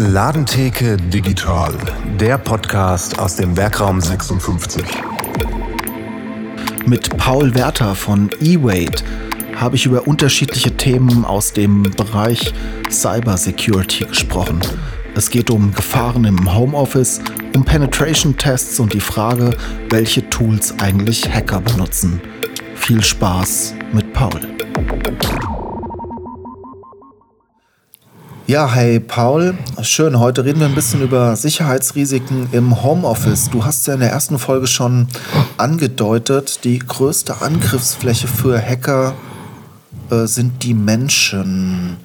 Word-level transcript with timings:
Ladentheke 0.00 0.96
Digital, 0.96 1.74
der 2.20 2.38
Podcast 2.38 3.18
aus 3.18 3.34
dem 3.34 3.56
Werkraum 3.56 4.00
56. 4.00 4.84
Mit 6.86 7.16
Paul 7.16 7.52
Werther 7.56 7.96
von 7.96 8.30
eWait 8.40 9.02
habe 9.56 9.74
ich 9.74 9.86
über 9.86 10.06
unterschiedliche 10.06 10.76
Themen 10.76 11.24
aus 11.24 11.52
dem 11.52 11.82
Bereich 11.82 12.54
Cybersecurity 12.88 14.04
gesprochen. 14.04 14.60
Es 15.16 15.30
geht 15.30 15.50
um 15.50 15.74
Gefahren 15.74 16.24
im 16.26 16.54
Homeoffice, 16.54 17.20
um 17.56 17.64
Penetration-Tests 17.64 18.78
und 18.78 18.92
die 18.92 19.00
Frage, 19.00 19.56
welche 19.90 20.30
Tools 20.30 20.76
eigentlich 20.78 21.28
Hacker 21.28 21.60
benutzen. 21.60 22.20
Viel 22.76 23.02
Spaß 23.02 23.74
mit 23.92 24.12
Paul. 24.12 24.42
Ja, 28.48 28.72
hey 28.72 28.98
Paul, 28.98 29.58
schön. 29.82 30.18
Heute 30.18 30.42
reden 30.42 30.60
wir 30.60 30.68
ein 30.68 30.74
bisschen 30.74 31.02
über 31.02 31.36
Sicherheitsrisiken 31.36 32.48
im 32.52 32.82
Homeoffice. 32.82 33.50
Du 33.50 33.66
hast 33.66 33.86
ja 33.86 33.92
in 33.92 34.00
der 34.00 34.08
ersten 34.08 34.38
Folge 34.38 34.66
schon 34.66 35.06
angedeutet, 35.58 36.64
die 36.64 36.78
größte 36.78 37.42
Angriffsfläche 37.42 38.26
für 38.26 38.58
Hacker 38.58 39.14
äh, 40.10 40.24
sind 40.24 40.62
die 40.64 40.72
Menschen. 40.72 41.98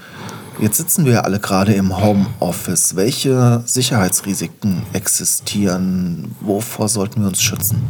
Jetzt 0.60 0.76
sitzen 0.76 1.06
wir 1.06 1.24
alle 1.24 1.40
gerade 1.40 1.76
im 1.76 1.98
Homeoffice. 1.98 2.98
Welche 2.98 3.64
Sicherheitsrisiken 3.66 4.82
existieren? 4.92 6.36
Wovor 6.42 6.90
sollten 6.90 7.22
wir 7.22 7.30
uns 7.30 7.42
schützen? 7.42 7.82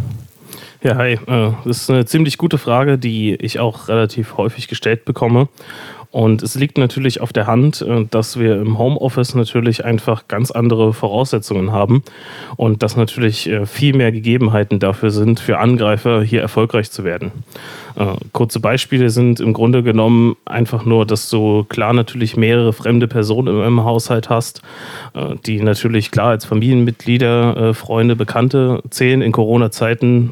Ja, 0.83 0.97
hi. 0.97 1.13
Äh, 1.13 1.53
das 1.65 1.81
ist 1.81 1.89
eine 1.89 2.05
ziemlich 2.05 2.37
gute 2.37 2.59
Frage, 2.59 2.99
die 2.99 3.33
ich 3.33 3.59
auch 3.59 3.87
relativ 3.87 4.37
häufig 4.37 4.67
gestellt 4.67 5.05
bekomme. 5.05 5.47
Und 6.13 6.43
es 6.43 6.53
liegt 6.53 6.77
natürlich 6.77 7.21
auf 7.21 7.33
der 7.33 7.47
Hand, 7.47 7.81
äh, 7.81 8.05
dass 8.05 8.37
wir 8.39 8.61
im 8.61 8.77
Homeoffice 8.77 9.33
natürlich 9.33 9.83
einfach 9.83 10.27
ganz 10.27 10.51
andere 10.51 10.93
Voraussetzungen 10.93 11.71
haben 11.71 12.03
und 12.55 12.83
dass 12.83 12.95
natürlich 12.95 13.49
äh, 13.49 13.65
viel 13.65 13.95
mehr 13.95 14.11
Gegebenheiten 14.11 14.77
dafür 14.77 15.09
sind, 15.09 15.39
für 15.39 15.57
Angreifer 15.57 16.21
hier 16.21 16.41
erfolgreich 16.41 16.91
zu 16.91 17.03
werden. 17.03 17.31
Äh, 17.95 18.13
kurze 18.31 18.59
Beispiele 18.59 19.09
sind 19.09 19.39
im 19.39 19.53
Grunde 19.53 19.81
genommen 19.81 20.35
einfach 20.45 20.85
nur, 20.85 21.07
dass 21.07 21.31
du 21.31 21.63
klar 21.63 21.93
natürlich 21.93 22.37
mehrere 22.37 22.73
fremde 22.73 23.07
Personen 23.07 23.63
im 23.63 23.83
Haushalt 23.83 24.29
hast, 24.29 24.61
die 25.45 25.61
natürlich 25.61 26.11
klar 26.11 26.29
als 26.29 26.45
Familienmitglieder, 26.45 27.73
Freunde, 27.73 28.15
Bekannte 28.15 28.83
zählen. 28.89 29.21
In 29.21 29.31
Corona-Zeiten 29.31 30.31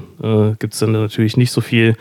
gibt 0.59 0.73
es 0.73 0.80
dann 0.80 0.92
natürlich 0.92 1.38
nicht 1.38 1.52
so 1.52 1.61
viel 1.61 1.95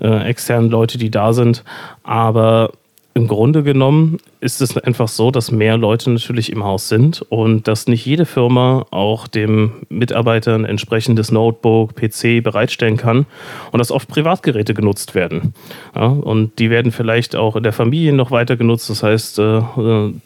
externen 0.00 0.70
Leute, 0.70 0.98
die 0.98 1.10
da 1.10 1.32
sind, 1.32 1.64
aber 2.02 2.70
im 3.16 3.28
Grunde 3.28 3.62
genommen 3.62 4.18
ist 4.40 4.60
es 4.60 4.76
einfach 4.76 5.08
so, 5.08 5.30
dass 5.30 5.50
mehr 5.50 5.78
Leute 5.78 6.10
natürlich 6.10 6.52
im 6.52 6.62
Haus 6.64 6.90
sind 6.90 7.22
und 7.30 7.66
dass 7.66 7.86
nicht 7.86 8.04
jede 8.04 8.26
Firma 8.26 8.84
auch 8.90 9.26
dem 9.26 9.72
Mitarbeiter 9.88 10.54
ein 10.54 10.66
entsprechendes 10.66 11.32
Notebook, 11.32 11.94
PC 11.94 12.44
bereitstellen 12.44 12.98
kann 12.98 13.24
und 13.72 13.78
dass 13.78 13.90
oft 13.90 14.06
Privatgeräte 14.08 14.74
genutzt 14.74 15.14
werden. 15.14 15.54
Ja, 15.94 16.08
und 16.08 16.58
die 16.58 16.68
werden 16.68 16.92
vielleicht 16.92 17.36
auch 17.36 17.56
in 17.56 17.62
der 17.62 17.72
Familie 17.72 18.12
noch 18.12 18.32
weiter 18.32 18.58
genutzt. 18.58 18.90
Das 18.90 19.02
heißt, 19.02 19.38
äh, 19.38 19.62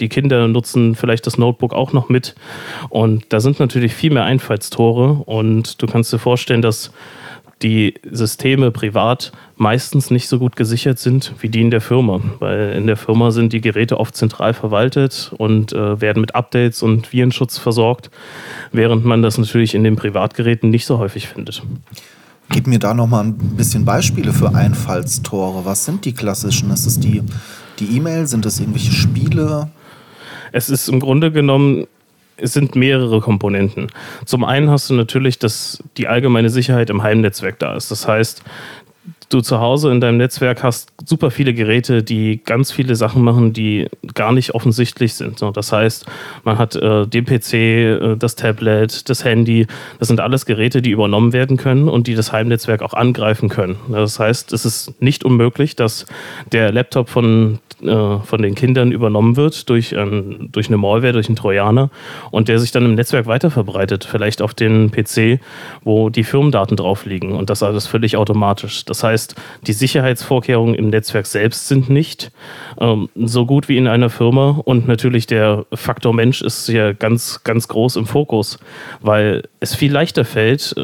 die 0.01 0.09
Kinder 0.09 0.49
nutzen 0.49 0.97
vielleicht 0.97 1.29
das 1.29 1.39
Notebook 1.39 1.73
auch 1.73 1.93
noch 1.93 2.09
mit. 2.09 2.35
Und 2.89 3.33
da 3.33 3.39
sind 3.39 3.61
natürlich 3.61 3.95
viel 3.95 4.13
mehr 4.13 4.25
Einfallstore 4.25 5.23
und 5.27 5.81
du 5.81 5.87
kannst 5.87 6.13
dir 6.13 6.19
vorstellen, 6.19 6.61
dass 6.61 6.91
die 7.63 7.95
Systeme 8.11 8.71
privat 8.71 9.33
meistens 9.57 10.11
nicht 10.11 10.29
so 10.29 10.39
gut 10.39 10.57
gesichert 10.57 10.99
sind 10.99 11.35
wie 11.41 11.49
die 11.49 11.61
in 11.61 11.71
der 11.71 11.81
Firma. 11.81 12.21
Weil 12.39 12.73
in 12.73 12.87
der 12.87 12.97
Firma 12.97 13.31
sind 13.31 13.53
die 13.53 13.61
Geräte 13.61 14.01
oft 14.01 14.17
zentral 14.17 14.55
verwaltet 14.55 15.33
und 15.37 15.73
äh, 15.73 16.01
werden 16.01 16.21
mit 16.21 16.35
Updates 16.35 16.83
und 16.83 17.13
Virenschutz 17.13 17.59
versorgt, 17.59 18.11
während 18.73 19.05
man 19.05 19.23
das 19.23 19.37
natürlich 19.37 19.75
in 19.75 19.85
den 19.85 19.97
Privatgeräten 19.97 20.71
nicht 20.71 20.87
so 20.87 20.99
häufig 20.99 21.29
findet. 21.29 21.63
Gib 22.49 22.67
mir 22.67 22.79
da 22.79 22.95
noch 22.95 23.07
mal 23.07 23.25
ein 23.25 23.37
bisschen 23.37 23.85
Beispiele 23.85 24.33
für 24.33 24.55
Einfallstore. 24.55 25.65
Was 25.65 25.85
sind 25.85 26.05
die 26.05 26.15
klassischen? 26.15 26.71
Ist 26.71 26.87
es 26.87 26.99
die 26.99 27.23
E-Mail? 27.81 28.27
Sind 28.27 28.45
es 28.47 28.59
irgendwelche 28.59 28.93
Spiele? 28.93 29.71
Es 30.53 30.69
ist 30.69 30.89
im 30.89 30.99
Grunde 30.99 31.31
genommen 31.31 31.87
es 32.41 32.53
sind 32.53 32.75
mehrere 32.75 33.21
Komponenten. 33.21 33.89
Zum 34.25 34.45
einen 34.45 34.71
hast 34.71 34.91
du 34.91 34.95
natürlich, 34.95 35.39
dass 35.39 35.83
die 35.97 36.09
allgemeine 36.09 36.51
Sicherheit 36.51 36.91
im 36.91 37.03
Heimnetzwerk 37.03 37.59
da 37.59 37.75
ist. 37.77 37.91
Das 37.91 38.09
heißt, 38.09 38.43
du 39.31 39.41
zu 39.41 39.61
Hause 39.61 39.91
in 39.91 40.01
deinem 40.01 40.19
Netzwerk 40.19 40.63
hast 40.63 40.93
super 41.05 41.31
viele 41.31 41.55
Geräte, 41.55 42.03
die 42.03 42.43
ganz 42.45 42.73
viele 42.73 42.97
Sachen 42.97 43.23
machen, 43.23 43.53
die 43.53 43.89
gar 44.15 44.33
nicht 44.33 44.55
offensichtlich 44.55 45.15
sind. 45.15 45.41
Das 45.55 45.73
heißt, 45.73 46.07
man 46.45 46.59
hat 46.59 46.77
äh, 46.77 47.07
den 47.07 47.25
PC, 47.25 47.55
äh, 47.55 48.17
das 48.17 48.35
Tablet, 48.35 49.09
das 49.09 49.25
Handy. 49.25 49.67
Das 49.99 50.09
sind 50.09 50.21
alles 50.21 50.47
Geräte, 50.47 50.83
die 50.83 50.91
übernommen 50.91 51.33
werden 51.33 51.57
können 51.57 51.89
und 51.89 52.07
die 52.07 52.15
das 52.15 52.33
Heimnetzwerk 52.33 52.83
auch 52.83 52.95
angreifen 52.95 53.49
können. 53.49 53.77
Das 53.89 54.19
heißt, 54.19 54.53
es 54.53 54.65
ist 54.65 55.01
nicht 55.01 55.25
unmöglich, 55.25 55.77
dass 55.77 56.07
der 56.53 56.73
Laptop 56.73 57.09
von 57.09 57.61
äh, 57.83 58.19
von 58.19 58.43
den 58.43 58.55
Kindern 58.55 58.93
übernommen 58.93 59.37
wird 59.37 59.69
durch, 59.69 59.97
ein, 59.97 60.49
durch 60.53 60.69
eine 60.69 60.77
Malware, 60.77 61.13
durch 61.13 61.29
einen 61.29 61.37
Trojaner 61.37 61.91
und 62.31 62.49
der 62.49 62.59
sich 62.59 62.73
dann 62.73 62.85
im 62.85 62.95
Netzwerk 62.95 63.27
weiter 63.27 63.51
verbreitet, 63.51 64.05
vielleicht 64.05 64.43
auf 64.43 64.55
den 64.55 64.91
PC, 64.91 65.41
wo 65.83 66.11
die 66.11 66.25
Firmendaten 66.25 66.77
drauf 66.77 67.07
liegen 67.07 67.33
und 67.33 67.51
das 67.51 67.63
alles 67.63 67.87
völlig 67.87 68.17
automatisch. 68.17 68.85
Das 68.85 69.03
heißt, 69.03 69.35
die 69.67 69.73
Sicherheitsvorkehrungen 69.73 70.75
im 70.75 70.91
Netzwerk 70.91 71.27
selbst 71.27 71.69
sind 71.69 71.89
nicht 71.89 72.33
ähm, 72.81 73.09
so 73.17 73.47
gut 73.47 73.69
wie 73.69 73.77
in 73.77 73.89
einer 73.89 74.11
Firma 74.11 74.61
und 74.65 74.89
natürlich 74.89 75.27
der 75.27 75.67
Faktor 75.73 76.15
Mensch 76.15 76.43
ist 76.43 76.69
ja 76.69 76.93
ganz, 76.93 77.43
ganz 77.45 77.69
groß 77.69 77.97
im 77.97 78.07
Fokus, 78.07 78.59
weil 79.01 79.43
es 79.61 79.75
viel 79.75 79.93
leichter 79.93 80.25
fällt, 80.25 80.75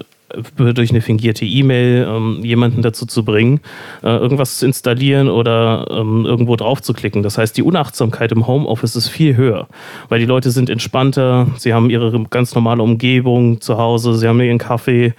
durch 0.57 0.91
eine 0.91 1.01
fingierte 1.01 1.45
E-Mail 1.45 2.07
ähm, 2.09 2.41
jemanden 2.43 2.83
dazu 2.83 3.07
zu 3.07 3.25
bringen, 3.25 3.61
äh, 4.03 4.09
irgendwas 4.09 4.59
zu 4.59 4.67
installieren 4.67 5.29
oder 5.29 5.87
ähm, 5.91 6.27
irgendwo 6.27 6.57
drauf 6.57 6.83
zu 6.83 6.93
klicken. 6.93 7.23
Das 7.23 7.39
heißt, 7.39 7.57
die 7.57 7.63
Unachtsamkeit 7.63 8.33
im 8.33 8.47
Homeoffice 8.47 8.97
ist 8.97 9.09
viel 9.09 9.37
höher, 9.37 9.69
weil 10.09 10.19
die 10.19 10.27
Leute 10.27 10.51
sind 10.51 10.69
entspannter, 10.69 11.47
sie 11.57 11.73
haben 11.73 11.91
ihre 11.91 12.11
ganz 12.29 12.55
normale 12.55 12.83
Umgebung 12.83 13.61
zu 13.61 13.79
Hause, 13.79 14.17
sie 14.17 14.27
haben 14.27 14.41
ihren 14.41 14.59
Kaffee, 14.59 15.15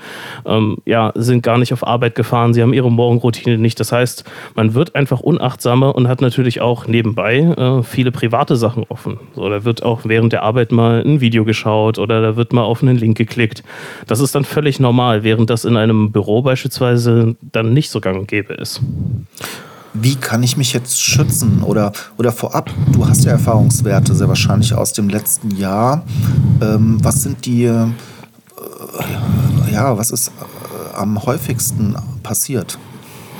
ähm, 0.45 0.77
ja, 0.85 1.13
sind 1.15 1.41
gar 1.41 1.57
nicht 1.57 1.71
auf 1.71 1.87
Arbeit 1.87 2.15
gefahren, 2.15 2.53
sie 2.53 2.61
haben 2.61 2.73
ihre 2.73 2.91
Morgenroutine 2.91 3.57
nicht. 3.57 3.79
Das 3.79 3.93
heißt, 3.93 4.25
man 4.55 4.73
wird 4.73 4.95
einfach 4.95 5.21
unachtsamer 5.21 5.95
und 5.95 6.09
hat 6.09 6.21
natürlich 6.21 6.59
auch 6.59 6.85
nebenbei 6.85 7.37
äh, 7.37 7.83
viele 7.83 8.11
private 8.11 8.57
Sachen 8.57 8.83
offen. 8.89 9.19
So, 9.35 9.47
da 9.49 9.63
wird 9.63 9.83
auch 9.83 10.01
während 10.03 10.33
der 10.33 10.43
Arbeit 10.43 10.73
mal 10.73 11.01
ein 11.01 11.21
Video 11.21 11.45
geschaut 11.45 11.97
oder 11.97 12.21
da 12.21 12.35
wird 12.35 12.51
mal 12.51 12.63
auf 12.63 12.81
einen 12.81 12.97
Link 12.97 13.17
geklickt. 13.17 13.63
Das 14.05 14.19
ist 14.19 14.35
dann 14.35 14.43
völlig 14.43 14.81
normal 14.81 14.96
normal, 14.97 15.23
während 15.23 15.51
das 15.51 15.63
in 15.63 15.77
einem 15.77 16.11
Büro 16.11 16.41
beispielsweise 16.41 17.35
dann 17.51 17.71
nicht 17.71 17.91
so 17.91 18.01
gang 18.01 18.17
und 18.17 18.27
gäbe 18.27 18.55
ist. 18.55 18.81
Wie 19.93 20.15
kann 20.15 20.41
ich 20.41 20.57
mich 20.57 20.73
jetzt 20.73 20.99
schützen? 20.99 21.61
Oder, 21.61 21.91
oder 22.17 22.31
vorab, 22.31 22.71
du 22.91 23.07
hast 23.07 23.23
ja 23.23 23.31
Erfahrungswerte 23.31 24.15
sehr 24.15 24.27
wahrscheinlich 24.27 24.73
aus 24.73 24.93
dem 24.93 25.07
letzten 25.07 25.51
Jahr. 25.51 26.03
Ähm, 26.61 26.97
was 27.03 27.21
sind 27.21 27.45
die, 27.45 27.65
äh, 27.65 27.85
ja, 29.71 29.95
was 29.97 30.09
ist 30.09 30.29
äh, 30.29 30.95
am 30.95 31.23
häufigsten 31.23 31.95
passiert? 32.23 32.79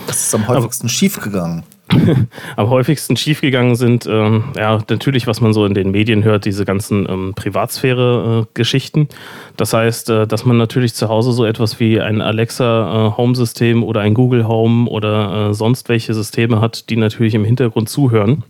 Was 0.06 0.28
ist 0.28 0.35
am 0.35 0.47
häufigsten 0.47 0.90
schiefgegangen? 0.90 1.63
am 2.56 2.70
häufigsten 2.70 3.16
schiefgegangen 3.16 3.75
sind, 3.75 4.06
ähm, 4.08 4.46
ja, 4.56 4.80
natürlich, 4.90 5.28
was 5.28 5.42
man 5.42 5.53
so 5.53 5.66
in 5.66 5.74
den 5.74 5.92
Medien 5.92 6.24
hört, 6.24 6.46
diese 6.46 6.66
ganzen 6.66 7.08
ähm, 7.09 7.34
Privatsphäre-Geschichten. 7.36 9.08
das 9.56 9.74
heißt, 9.74 10.09
äh, 10.09 10.28
dass 10.28 10.46
man 10.46 10.58
natürlich 10.58 10.94
zu 10.94 11.08
Hause 11.09 11.31
so 11.31 11.46
etwas 11.46 11.80
wie 11.80 12.00
ein 12.02 12.22
Alexa-Home-System 12.22 13.81
äh, 13.81 13.86
oder 13.86 14.02
ein 14.02 14.14
Google 14.14 14.47
Home 14.47 14.90
oder 14.90 15.50
äh, 15.50 15.53
sonst 15.53 15.90
welche 15.90 16.14
Systeme 16.14 16.62
hat, 16.62 16.90
die 16.90 16.97
natürlich 16.97 17.36
im 17.36 17.46
Hintergrund 17.46 17.90
zuhören 17.90 18.44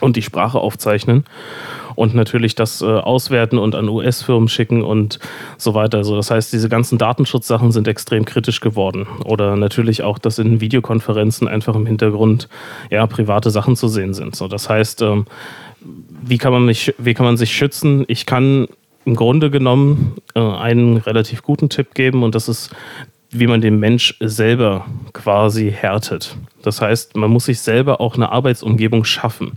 und 0.00 0.16
die 0.16 0.22
Sprache 0.22 0.58
aufzeichnen 0.58 1.24
und 1.94 2.14
natürlich 2.14 2.54
das 2.54 2.82
äh, 2.82 2.86
auswerten 2.86 3.58
und 3.58 3.74
an 3.74 3.88
US-Firmen 3.88 4.48
schicken 4.48 4.82
und 4.82 5.18
so 5.58 5.74
weiter. 5.74 5.98
Also 5.98 6.16
das 6.16 6.30
heißt, 6.30 6.52
diese 6.52 6.68
ganzen 6.68 6.98
Datenschutzsachen 6.98 7.72
sind 7.72 7.88
extrem 7.88 8.24
kritisch 8.24 8.60
geworden. 8.60 9.06
Oder 9.24 9.56
natürlich 9.56 10.02
auch, 10.02 10.18
dass 10.18 10.38
in 10.38 10.60
Videokonferenzen 10.60 11.48
einfach 11.48 11.74
im 11.74 11.86
Hintergrund 11.86 12.48
ja, 12.90 13.06
private 13.06 13.50
Sachen 13.50 13.76
zu 13.76 13.88
sehen 13.88 14.14
sind. 14.14 14.36
So, 14.36 14.48
das 14.48 14.68
heißt, 14.68 15.02
ähm, 15.02 15.26
wie, 15.80 16.38
kann 16.38 16.52
man 16.52 16.64
mich, 16.64 16.94
wie 16.98 17.14
kann 17.14 17.26
man 17.26 17.36
sich 17.36 17.52
schützen? 17.52 18.04
Ich 18.08 18.26
kann 18.26 18.68
im 19.04 19.16
Grunde 19.16 19.50
genommen 19.50 20.14
äh, 20.34 20.40
einen 20.40 20.96
relativ 20.96 21.42
guten 21.42 21.68
Tipp 21.68 21.94
geben 21.94 22.22
und 22.22 22.34
das 22.34 22.48
ist 22.48 22.70
wie 23.32 23.46
man 23.46 23.62
den 23.62 23.80
Mensch 23.80 24.14
selber 24.20 24.86
quasi 25.14 25.72
härtet. 25.72 26.36
Das 26.62 26.80
heißt, 26.80 27.16
man 27.16 27.30
muss 27.30 27.46
sich 27.46 27.60
selber 27.60 28.00
auch 28.00 28.14
eine 28.14 28.30
Arbeitsumgebung 28.30 29.04
schaffen. 29.04 29.52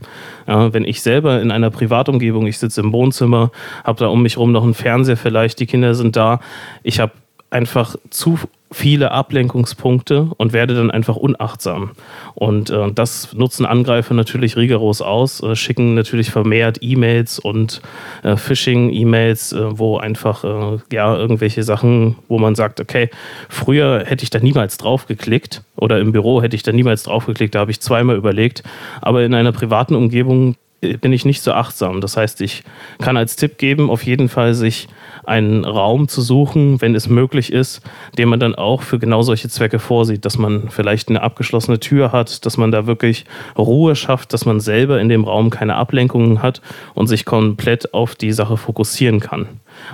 Ja, 0.48 0.74
wenn 0.74 0.86
ich 0.86 1.01
selber 1.01 1.42
in 1.42 1.51
einer 1.51 1.69
Privatumgebung, 1.69 2.48
ich 2.48 2.57
sitze 2.57 2.81
im 2.81 2.94
Wohnzimmer, 2.94 3.51
habe 3.83 4.00
da 4.00 4.07
um 4.07 4.24
mich 4.24 4.38
herum 4.38 4.54
noch 4.54 4.63
einen 4.63 4.74
Fernseher 4.74 5.18
vielleicht, 5.18 5.60
die 5.60 5.66
Kinder 5.66 5.94
sind 5.94 6.16
da, 6.16 6.39
ich 6.83 7.01
habe 7.01 7.12
einfach 7.50 7.98
zu 8.10 8.39
viele 8.72 9.12
Ablenkungspunkte 9.12 10.32
und 10.38 10.52
werde 10.52 10.76
dann 10.76 10.92
einfach 10.92 11.16
unachtsam. 11.16 11.92
Und 12.34 12.70
äh, 12.70 12.92
das 12.92 13.34
nutzen 13.34 13.66
Angreifer 13.66 14.14
natürlich 14.14 14.58
rigoros 14.58 15.02
aus, 15.02 15.42
äh, 15.42 15.56
schicken 15.56 15.94
natürlich 15.94 16.32
vermehrt 16.32 16.80
E-Mails 16.82 17.40
und 17.40 17.82
äh, 18.24 18.36
Phishing-E-Mails, 18.36 19.54
äh, 19.54 19.80
wo 19.80 19.98
einfach 19.98 20.44
äh, 20.44 20.80
ja 20.92 21.16
irgendwelche 21.16 21.64
Sachen, 21.64 22.18
wo 22.28 22.38
man 22.40 22.56
sagt, 22.56 22.82
okay, 22.82 23.10
früher 23.50 24.04
hätte 24.06 24.24
ich 24.24 24.30
da 24.30 24.40
niemals 24.40 24.78
drauf 24.78 25.06
geklickt 25.06 25.62
oder 25.76 26.00
im 26.00 26.12
Büro 26.12 26.42
hätte 26.42 26.56
ich 26.56 26.64
da 26.64 26.72
niemals 26.72 27.04
drauf 27.04 27.28
geklickt, 27.28 27.56
da 27.56 27.60
habe 27.60 27.72
ich 27.72 27.80
zweimal 27.80 28.18
überlegt, 28.18 28.64
aber 29.02 29.24
in 29.24 29.34
einer 29.34 29.52
privaten 29.52 29.96
Umgebung 29.96 30.56
bin 30.94 31.14
ich 31.14 31.26
nicht 31.26 31.42
so 31.42 31.52
achtsam. 31.54 32.02
Das 32.02 32.18
heißt, 32.18 32.42
ich 32.42 32.64
kann 33.00 33.18
als 33.18 33.36
Tipp 33.36 33.58
geben, 33.58 33.90
auf 33.90 34.04
jeden 34.04 34.30
Fall 34.30 34.54
sich 34.54 34.88
einen 35.24 35.66
Raum 35.66 36.08
zu 36.08 36.22
suchen, 36.22 36.82
wenn 36.82 36.96
es 36.96 37.10
möglich 37.10 37.52
ist, 37.52 37.82
den 38.18 38.30
man 38.30 38.40
dann 38.40 38.56
auch 38.56 38.82
für 38.82 39.00
genau 39.00 39.22
solche 39.22 39.50
Zwecke 39.50 39.80
vorsieht, 39.80 40.26
dass 40.26 40.38
man 40.38 40.70
vielleicht 40.70 41.10
eine 41.10 41.22
abgeschlossene 41.22 41.80
Tür 41.80 42.12
hat, 42.12 42.46
dass 42.46 42.58
man 42.58 42.72
da 42.72 42.88
wirklich 42.88 43.26
Ruhe 43.58 43.96
schafft, 43.96 44.34
dass 44.34 44.46
man 44.46 44.60
selber 44.60 45.00
in 45.00 45.10
dem 45.10 45.24
Raum 45.24 45.50
keine 45.50 45.76
Ablenkungen 45.76 46.42
hat 46.42 46.62
und 46.94 47.08
sich 47.08 47.26
komplett 47.26 47.94
auf 47.94 48.16
die 48.16 48.32
Sache 48.32 48.58
fokussieren 48.58 49.20
kann. 49.20 49.48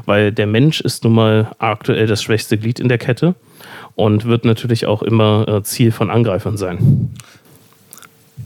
Weil 0.05 0.31
der 0.31 0.47
Mensch 0.47 0.81
ist 0.81 1.03
nun 1.03 1.13
mal 1.13 1.51
aktuell 1.59 2.07
das 2.07 2.21
schwächste 2.21 2.57
Glied 2.57 2.79
in 2.79 2.89
der 2.89 2.97
Kette 2.97 3.35
und 3.95 4.25
wird 4.25 4.45
natürlich 4.45 4.85
auch 4.85 5.01
immer 5.01 5.47
äh, 5.47 5.63
Ziel 5.63 5.91
von 5.91 6.09
Angreifern 6.09 6.57
sein. 6.57 7.11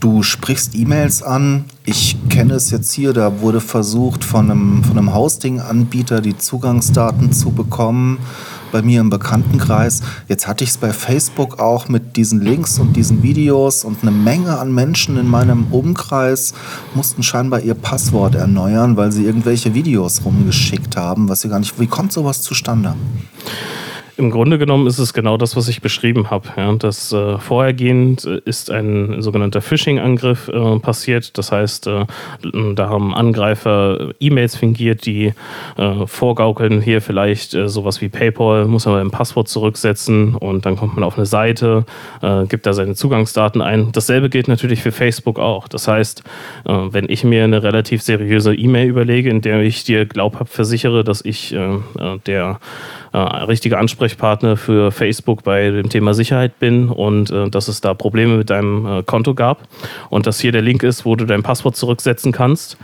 Du 0.00 0.22
sprichst 0.22 0.74
E-Mails 0.74 1.22
an. 1.22 1.64
Ich 1.84 2.16
kenne 2.28 2.54
es 2.54 2.70
jetzt 2.70 2.92
hier, 2.92 3.12
da 3.12 3.40
wurde 3.40 3.60
versucht, 3.60 4.24
von 4.24 4.50
einem, 4.50 4.84
von 4.84 4.98
einem 4.98 5.14
Hosting-Anbieter 5.14 6.20
die 6.20 6.36
Zugangsdaten 6.36 7.32
zu 7.32 7.50
bekommen, 7.50 8.18
bei 8.72 8.82
mir 8.82 9.00
im 9.00 9.08
Bekanntenkreis. 9.08 10.02
Jetzt 10.28 10.46
hatte 10.46 10.64
ich 10.64 10.70
es 10.70 10.76
bei 10.76 10.92
Facebook 10.92 11.60
auch 11.60 11.88
mit 11.88 12.16
diesen 12.16 12.42
Links 12.42 12.78
und 12.78 12.94
diesen 12.94 13.22
Videos 13.22 13.84
und 13.84 14.02
eine 14.02 14.10
Menge 14.10 14.58
an 14.58 14.74
Menschen 14.74 15.16
in 15.16 15.28
meinem 15.28 15.68
Umkreis 15.70 16.52
mussten 16.94 17.22
scheinbar 17.22 17.60
ihr 17.60 17.74
Passwort 17.74 18.34
erneuern, 18.34 18.96
weil 18.98 19.12
sie 19.12 19.24
irgendwelche 19.24 19.72
Videos 19.72 20.24
rumgeschickt 20.24 20.96
haben, 20.96 21.28
was 21.28 21.40
sie 21.40 21.48
gar 21.48 21.60
nicht. 21.60 21.80
Wie 21.80 21.86
kommt 21.86 22.12
sowas 22.12 22.42
zustande? 22.42 22.94
Im 24.18 24.30
Grunde 24.30 24.58
genommen 24.58 24.86
ist 24.86 24.98
es 24.98 25.12
genau 25.12 25.36
das, 25.36 25.56
was 25.56 25.68
ich 25.68 25.82
beschrieben 25.82 26.30
habe. 26.30 26.48
Ja, 26.56 26.72
das 26.72 27.12
äh, 27.12 27.36
vorhergehend 27.36 28.24
ist 28.24 28.70
ein 28.70 29.20
sogenannter 29.20 29.60
Phishing-Angriff 29.60 30.48
äh, 30.48 30.78
passiert. 30.78 31.36
Das 31.36 31.52
heißt, 31.52 31.86
äh, 31.86 32.06
da 32.74 32.88
haben 32.88 33.14
Angreifer 33.14 34.14
E-Mails 34.18 34.56
fingiert, 34.56 35.04
die 35.04 35.34
äh, 35.76 36.06
vorgaukeln, 36.06 36.80
hier 36.80 37.02
vielleicht 37.02 37.52
äh, 37.52 37.68
sowas 37.68 38.00
wie 38.00 38.08
PayPal, 38.08 38.64
muss 38.64 38.86
man 38.86 39.00
ein 39.00 39.10
Passwort 39.10 39.48
zurücksetzen 39.48 40.34
und 40.34 40.64
dann 40.64 40.76
kommt 40.76 40.94
man 40.94 41.04
auf 41.04 41.18
eine 41.18 41.26
Seite, 41.26 41.84
äh, 42.22 42.46
gibt 42.46 42.64
da 42.64 42.72
seine 42.72 42.94
Zugangsdaten 42.94 43.60
ein. 43.60 43.92
Dasselbe 43.92 44.30
gilt 44.30 44.48
natürlich 44.48 44.80
für 44.80 44.92
Facebook 44.92 45.38
auch. 45.38 45.68
Das 45.68 45.88
heißt, 45.88 46.22
wenn 46.64 47.08
ich 47.08 47.22
mir 47.24 47.44
eine 47.44 47.62
relativ 47.62 48.02
seriöse 48.02 48.54
E-Mail 48.54 48.88
überlege, 48.88 49.28
in 49.28 49.40
der 49.40 49.60
ich 49.60 49.84
dir 49.84 50.06
glaubhaft 50.06 50.52
versichere, 50.52 51.04
dass 51.04 51.24
ich 51.24 51.54
der 52.26 52.58
äh, 53.16 53.18
richtiger 53.18 53.78
Ansprechpartner 53.78 54.58
für 54.58 54.92
Facebook 54.92 55.42
bei 55.42 55.70
dem 55.70 55.88
Thema 55.88 56.12
Sicherheit 56.12 56.58
bin 56.58 56.90
und 56.90 57.30
äh, 57.30 57.48
dass 57.48 57.68
es 57.68 57.80
da 57.80 57.94
Probleme 57.94 58.36
mit 58.36 58.50
deinem 58.50 58.84
äh, 58.84 59.02
Konto 59.04 59.32
gab 59.32 59.66
und 60.10 60.26
dass 60.26 60.38
hier 60.38 60.52
der 60.52 60.60
Link 60.60 60.82
ist, 60.82 61.06
wo 61.06 61.16
du 61.16 61.24
dein 61.24 61.42
Passwort 61.42 61.76
zurücksetzen 61.76 62.30
kannst, 62.30 62.76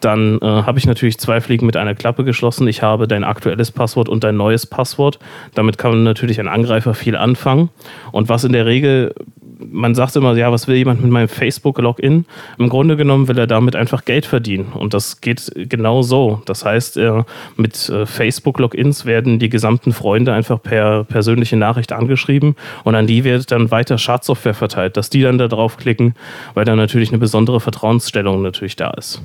dann 0.00 0.38
äh, 0.42 0.44
habe 0.44 0.78
ich 0.78 0.86
natürlich 0.86 1.18
zwei 1.18 1.40
Fliegen 1.40 1.64
mit 1.64 1.78
einer 1.78 1.94
Klappe 1.94 2.24
geschlossen. 2.24 2.68
Ich 2.68 2.82
habe 2.82 3.08
dein 3.08 3.24
aktuelles 3.24 3.70
Passwort 3.70 4.10
und 4.10 4.24
dein 4.24 4.36
neues 4.36 4.66
Passwort. 4.66 5.18
Damit 5.54 5.78
kann 5.78 6.04
natürlich 6.04 6.38
ein 6.38 6.48
Angreifer 6.48 6.92
viel 6.92 7.16
anfangen. 7.16 7.70
Und 8.12 8.28
was 8.28 8.44
in 8.44 8.52
der 8.52 8.66
Regel 8.66 9.14
man 9.60 9.94
sagt 9.94 10.16
immer, 10.16 10.36
ja, 10.36 10.52
was 10.52 10.68
will 10.68 10.76
jemand 10.76 11.02
mit 11.02 11.10
meinem 11.10 11.28
Facebook-Login? 11.28 12.26
Im 12.58 12.68
Grunde 12.68 12.96
genommen 12.96 13.28
will 13.28 13.38
er 13.38 13.46
damit 13.46 13.76
einfach 13.76 14.04
Geld 14.04 14.26
verdienen. 14.26 14.72
Und 14.72 14.94
das 14.94 15.20
geht 15.20 15.50
genau 15.54 16.02
so. 16.02 16.42
Das 16.44 16.64
heißt, 16.64 16.96
äh, 16.96 17.24
mit 17.56 17.92
Facebook-Logins 18.04 19.04
werden 19.04 19.38
die 19.38 19.48
gesamten 19.48 19.77
Freunde 19.92 20.32
einfach 20.32 20.62
per 20.62 21.04
persönliche 21.04 21.56
Nachricht 21.56 21.92
angeschrieben 21.92 22.56
und 22.84 22.94
an 22.94 23.06
die 23.06 23.24
wird 23.24 23.50
dann 23.50 23.70
weiter 23.70 23.98
Schadsoftware 23.98 24.54
verteilt, 24.54 24.96
dass 24.96 25.10
die 25.10 25.22
dann 25.22 25.38
da 25.38 25.48
draufklicken, 25.48 26.14
weil 26.54 26.64
da 26.64 26.76
natürlich 26.76 27.10
eine 27.10 27.18
besondere 27.18 27.60
Vertrauensstellung 27.60 28.42
natürlich 28.42 28.76
da 28.76 28.90
ist. 28.90 29.22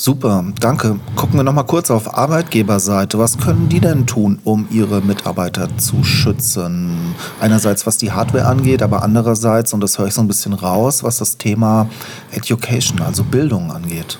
Super, 0.00 0.44
danke. 0.60 1.00
Gucken 1.16 1.40
wir 1.40 1.42
noch 1.42 1.52
mal 1.52 1.64
kurz 1.64 1.90
auf 1.90 2.16
Arbeitgeberseite. 2.16 3.18
Was 3.18 3.36
können 3.36 3.68
die 3.68 3.80
denn 3.80 4.06
tun, 4.06 4.38
um 4.44 4.68
ihre 4.70 5.00
Mitarbeiter 5.00 5.76
zu 5.76 6.04
schützen? 6.04 7.16
Einerseits 7.40 7.84
was 7.84 7.96
die 7.96 8.12
Hardware 8.12 8.46
angeht, 8.46 8.80
aber 8.80 9.02
andererseits, 9.02 9.72
und 9.72 9.80
das 9.80 9.98
höre 9.98 10.06
ich 10.06 10.14
so 10.14 10.20
ein 10.20 10.28
bisschen 10.28 10.52
raus, 10.52 11.02
was 11.02 11.18
das 11.18 11.36
Thema 11.36 11.90
Education, 12.30 13.00
also 13.00 13.24
Bildung 13.24 13.72
angeht. 13.72 14.18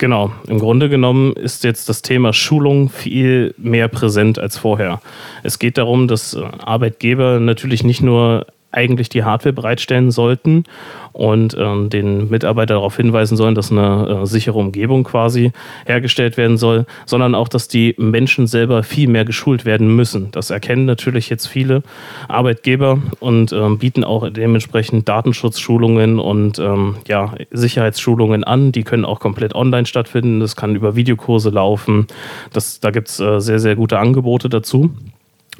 Genau, 0.00 0.32
im 0.46 0.58
Grunde 0.58 0.88
genommen 0.88 1.34
ist 1.34 1.62
jetzt 1.62 1.90
das 1.90 2.00
Thema 2.00 2.32
Schulung 2.32 2.88
viel 2.88 3.54
mehr 3.58 3.86
präsent 3.86 4.38
als 4.38 4.56
vorher. 4.56 5.02
Es 5.42 5.58
geht 5.58 5.76
darum, 5.76 6.08
dass 6.08 6.34
Arbeitgeber 6.34 7.38
natürlich 7.38 7.84
nicht 7.84 8.00
nur 8.00 8.46
eigentlich 8.72 9.08
die 9.08 9.24
Hardware 9.24 9.52
bereitstellen 9.52 10.10
sollten 10.10 10.64
und 11.12 11.56
ähm, 11.58 11.90
den 11.90 12.30
Mitarbeiter 12.30 12.74
darauf 12.74 12.96
hinweisen 12.96 13.36
sollen, 13.36 13.54
dass 13.54 13.72
eine 13.72 14.22
äh, 14.22 14.26
sichere 14.26 14.58
Umgebung 14.58 15.04
quasi 15.04 15.52
hergestellt 15.86 16.36
werden 16.36 16.56
soll, 16.56 16.86
sondern 17.04 17.34
auch, 17.34 17.48
dass 17.48 17.68
die 17.68 17.94
Menschen 17.98 18.46
selber 18.46 18.82
viel 18.82 19.08
mehr 19.08 19.24
geschult 19.24 19.64
werden 19.64 19.94
müssen. 19.94 20.30
Das 20.30 20.50
erkennen 20.50 20.84
natürlich 20.84 21.28
jetzt 21.30 21.46
viele 21.46 21.82
Arbeitgeber 22.28 22.98
und 23.18 23.52
ähm, 23.52 23.78
bieten 23.78 24.04
auch 24.04 24.28
dementsprechend 24.30 25.08
Datenschutzschulungen 25.08 26.18
und 26.18 26.58
ähm, 26.58 26.96
ja, 27.08 27.34
Sicherheitsschulungen 27.50 28.44
an. 28.44 28.72
Die 28.72 28.84
können 28.84 29.04
auch 29.04 29.20
komplett 29.20 29.54
online 29.54 29.86
stattfinden. 29.86 30.40
Das 30.40 30.54
kann 30.54 30.76
über 30.76 30.94
Videokurse 30.94 31.50
laufen. 31.50 32.06
Das, 32.52 32.80
da 32.80 32.90
gibt 32.90 33.08
es 33.08 33.18
äh, 33.18 33.40
sehr, 33.40 33.58
sehr 33.58 33.74
gute 33.74 33.98
Angebote 33.98 34.48
dazu. 34.48 34.90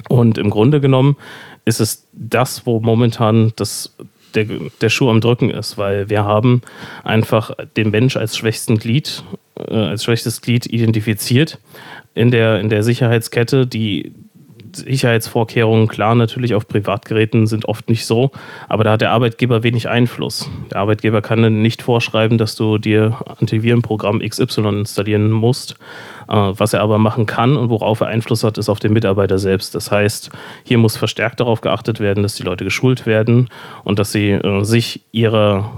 Und 0.09 0.37
im 0.37 0.49
Grunde 0.49 0.81
genommen 0.81 1.15
ist 1.65 1.79
es 1.79 2.07
das, 2.13 2.65
wo 2.65 2.79
momentan 2.79 3.53
das, 3.55 3.95
der, 4.35 4.45
der 4.81 4.89
Schuh 4.89 5.09
am 5.09 5.21
Drücken 5.21 5.49
ist, 5.49 5.77
weil 5.77 6.09
wir 6.09 6.23
haben 6.23 6.61
einfach 7.03 7.51
den 7.77 7.91
Mensch 7.91 8.17
als 8.17 8.37
schwächsten 8.37 8.77
Glied, 8.77 9.23
äh, 9.55 9.75
als 9.75 10.03
schwächstes 10.03 10.41
Glied 10.41 10.65
identifiziert 10.65 11.59
in 12.13 12.31
der, 12.31 12.59
in 12.59 12.69
der 12.69 12.83
Sicherheitskette, 12.83 13.67
die 13.67 14.11
Sicherheitsvorkehrungen, 14.73 15.87
klar, 15.87 16.15
natürlich 16.15 16.55
auf 16.55 16.67
Privatgeräten 16.67 17.47
sind 17.47 17.65
oft 17.65 17.89
nicht 17.89 18.05
so, 18.05 18.31
aber 18.67 18.83
da 18.83 18.91
hat 18.91 19.01
der 19.01 19.11
Arbeitgeber 19.11 19.63
wenig 19.63 19.89
Einfluss. 19.89 20.49
Der 20.71 20.79
Arbeitgeber 20.79 21.21
kann 21.21 21.61
nicht 21.61 21.81
vorschreiben, 21.81 22.37
dass 22.37 22.55
du 22.55 22.77
dir 22.77 23.17
Antivirenprogramm 23.39 24.19
XY 24.19 24.79
installieren 24.79 25.31
musst. 25.31 25.75
Äh, 26.27 26.35
was 26.35 26.73
er 26.73 26.81
aber 26.81 26.97
machen 26.97 27.25
kann 27.25 27.57
und 27.57 27.69
worauf 27.69 28.01
er 28.01 28.07
Einfluss 28.07 28.43
hat, 28.43 28.57
ist 28.57 28.69
auf 28.69 28.79
den 28.79 28.93
Mitarbeiter 28.93 29.39
selbst. 29.39 29.75
Das 29.75 29.91
heißt, 29.91 30.29
hier 30.63 30.77
muss 30.77 30.97
verstärkt 30.97 31.39
darauf 31.39 31.61
geachtet 31.61 31.99
werden, 31.99 32.23
dass 32.23 32.35
die 32.35 32.43
Leute 32.43 32.63
geschult 32.63 33.05
werden 33.05 33.49
und 33.83 33.99
dass 33.99 34.11
sie 34.11 34.31
äh, 34.31 34.63
sich 34.63 35.01
ihrer 35.11 35.69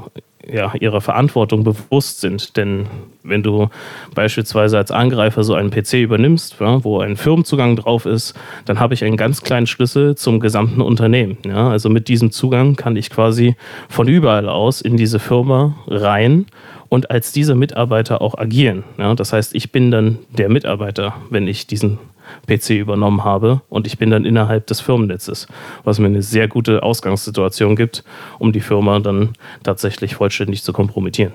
ja, 0.47 0.73
ihrer 0.79 1.01
Verantwortung 1.01 1.63
bewusst 1.63 2.21
sind. 2.21 2.57
Denn 2.57 2.88
wenn 3.23 3.43
du 3.43 3.69
beispielsweise 4.13 4.77
als 4.77 4.91
Angreifer 4.91 5.43
so 5.43 5.53
einen 5.53 5.71
PC 5.71 5.93
übernimmst, 5.93 6.57
ja, 6.59 6.83
wo 6.83 7.00
ein 7.00 7.15
Firmenzugang 7.15 7.75
drauf 7.75 8.05
ist, 8.05 8.33
dann 8.65 8.79
habe 8.79 8.93
ich 8.93 9.03
einen 9.03 9.17
ganz 9.17 9.41
kleinen 9.41 9.67
Schlüssel 9.67 10.15
zum 10.15 10.39
gesamten 10.39 10.81
Unternehmen. 10.81 11.38
Ja. 11.45 11.69
Also 11.69 11.89
mit 11.89 12.07
diesem 12.07 12.31
Zugang 12.31 12.75
kann 12.75 12.95
ich 12.95 13.09
quasi 13.09 13.55
von 13.89 14.07
überall 14.07 14.50
aus 14.50 14.81
in 14.81 14.97
diese 14.97 15.19
Firma 15.19 15.75
rein 15.88 16.45
und 16.89 17.09
als 17.09 17.31
dieser 17.31 17.55
Mitarbeiter 17.55 18.21
auch 18.21 18.38
agieren. 18.38 18.83
Ja. 18.97 19.15
Das 19.15 19.33
heißt, 19.33 19.55
ich 19.55 19.71
bin 19.71 19.91
dann 19.91 20.19
der 20.29 20.50
Mitarbeiter, 20.50 21.15
wenn 21.29 21.47
ich 21.47 21.67
diesen 21.67 22.00
PC 22.47 22.71
übernommen 22.71 23.23
habe 23.23 23.61
und 23.69 23.87
ich 23.87 23.97
bin 23.97 24.09
dann 24.09 24.25
innerhalb 24.25 24.67
des 24.67 24.81
Firmennetzes, 24.81 25.47
was 25.83 25.99
mir 25.99 26.07
eine 26.07 26.21
sehr 26.21 26.47
gute 26.47 26.83
Ausgangssituation 26.83 27.75
gibt, 27.75 28.03
um 28.39 28.51
die 28.51 28.61
Firma 28.61 28.99
dann 28.99 29.29
tatsächlich 29.63 30.15
vollständig 30.15 30.63
zu 30.63 30.73
kompromittieren. 30.73 31.33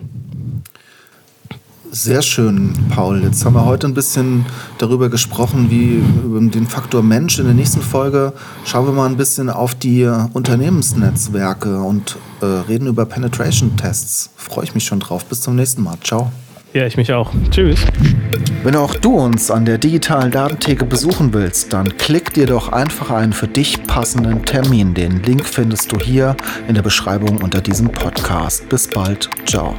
Sehr 1.90 2.20
schön, 2.20 2.74
Paul. 2.90 3.22
Jetzt 3.22 3.44
haben 3.46 3.54
wir 3.54 3.64
heute 3.64 3.86
ein 3.86 3.94
bisschen 3.94 4.44
darüber 4.76 5.08
gesprochen, 5.08 5.70
wie 5.70 6.02
über 6.22 6.38
den 6.38 6.66
Faktor 6.66 7.02
Mensch. 7.02 7.38
In 7.38 7.46
der 7.46 7.54
nächsten 7.54 7.80
Folge 7.80 8.34
schauen 8.66 8.86
wir 8.86 8.92
mal 8.92 9.06
ein 9.06 9.16
bisschen 9.16 9.48
auf 9.48 9.74
die 9.74 10.04
Unternehmensnetzwerke 10.34 11.80
und 11.80 12.18
äh, 12.42 12.44
reden 12.44 12.88
über 12.88 13.06
Penetration-Tests. 13.06 14.30
Freue 14.36 14.64
ich 14.64 14.74
mich 14.74 14.84
schon 14.84 15.00
drauf. 15.00 15.24
Bis 15.24 15.40
zum 15.40 15.56
nächsten 15.56 15.82
Mal. 15.82 15.96
Ciao. 16.02 16.30
Ja, 16.74 16.86
ich 16.86 16.96
mich 16.96 17.12
auch. 17.12 17.32
Tschüss. 17.50 17.80
Wenn 18.62 18.76
auch 18.76 18.94
du 18.94 19.16
uns 19.16 19.50
an 19.50 19.64
der 19.64 19.78
digitalen 19.78 20.30
Datentheke 20.30 20.84
besuchen 20.84 21.32
willst, 21.32 21.72
dann 21.72 21.96
klick 21.96 22.34
dir 22.34 22.46
doch 22.46 22.70
einfach 22.70 23.10
einen 23.10 23.32
für 23.32 23.48
dich 23.48 23.82
passenden 23.84 24.44
Termin. 24.44 24.94
Den 24.94 25.22
Link 25.22 25.46
findest 25.46 25.92
du 25.92 25.98
hier 25.98 26.36
in 26.66 26.74
der 26.74 26.82
Beschreibung 26.82 27.38
unter 27.38 27.60
diesem 27.60 27.90
Podcast. 27.90 28.68
Bis 28.68 28.86
bald. 28.86 29.30
Ciao. 29.46 29.74